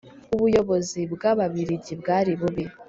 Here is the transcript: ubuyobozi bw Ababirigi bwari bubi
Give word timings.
ubuyobozi 0.35 1.01
bw 1.13 1.21
Ababirigi 1.31 1.93
bwari 2.01 2.31
bubi 2.39 2.63